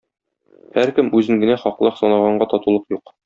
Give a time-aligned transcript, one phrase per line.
[0.77, 3.15] Һәркем үзен генә хаклы санаганга татулык юк.